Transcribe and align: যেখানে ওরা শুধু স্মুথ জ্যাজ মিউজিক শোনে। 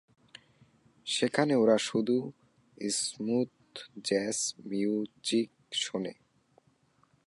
যেখানে 1.07 1.53
ওরা 1.55 1.77
শুধু 1.77 2.17
স্মুথ 2.91 3.51
জ্যাজ 4.05 4.37
মিউজিক 4.65 5.49
শোনে। 5.73 6.13